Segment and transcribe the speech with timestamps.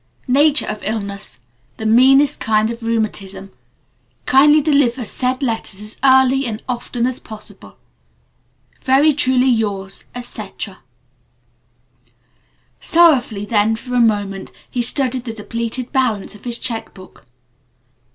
[0.33, 1.39] Nature of illness:
[1.77, 3.51] The meanest kind of rheumatism.
[4.25, 7.77] Kindly deliver said letters as early and often as possible!
[8.81, 10.79] "Very truly yours, etc."
[12.79, 17.27] Sorrowfully then for a moment he studied the depleted balance in his check book.